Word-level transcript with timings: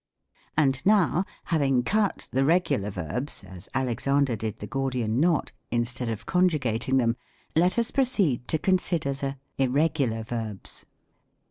And 0.57 0.83
now, 0.83 1.25
having 1.43 1.83
cut 1.83 2.27
the 2.31 2.43
regular 2.43 2.89
verbs 2.89 3.43
(as 3.43 3.69
Alexan 3.75 4.25
der 4.25 4.35
did 4.35 4.57
the 4.57 4.65
Gordian 4.65 5.19
knot) 5.19 5.51
instead 5.69 6.09
of 6.09 6.25
conjugating 6.25 6.97
them, 6.97 7.15
let 7.55 7.77
us 7.77 7.91
proceed 7.91 8.47
to 8.47 8.57
consider 8.57 9.13
the. 9.13 9.37
IRREGULAR 9.59 10.23
VERBS. 10.23 10.85